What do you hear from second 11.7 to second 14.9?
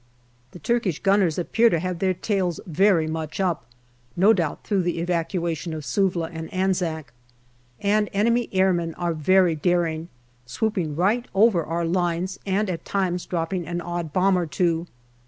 lines and at times dropping an odd bomb or two.